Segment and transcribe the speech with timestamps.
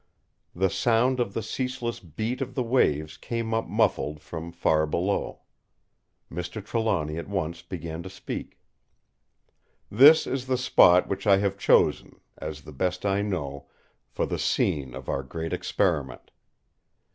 [0.55, 5.41] The sound of the ceaseless beat of the waves came up muffled from far below.
[6.31, 6.65] Mr.
[6.65, 8.57] Trelawny at once began to speak:
[9.91, 13.67] "This is the spot which I have chosen, as the best I know,
[14.09, 16.31] for the scene of our Great Experiment.